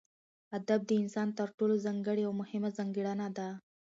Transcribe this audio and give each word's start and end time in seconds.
ادب 0.57 0.79
دانسان 0.89 1.27
تر 1.39 1.49
ټولو 1.57 1.75
ځانګړې 1.85 2.23
او 2.27 2.33
مهمه 2.41 2.69
ځانګړنه 2.77 3.27
ده 3.37 3.47